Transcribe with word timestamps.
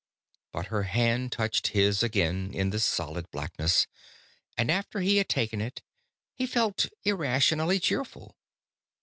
But 0.51 0.65
her 0.73 0.81
hand 0.81 1.31
touched 1.31 1.67
his 1.77 2.01
again 2.01 2.55
in 2.55 2.71
the 2.71 2.79
solid 2.79 3.29
blackness, 3.29 3.85
and 4.57 4.71
after 4.71 5.01
he 5.01 5.17
had 5.17 5.29
taken 5.29 5.61
it, 5.61 5.83
he 6.33 6.47
felt 6.47 6.87
irrationally 7.05 7.79
cheerful. 7.79 8.35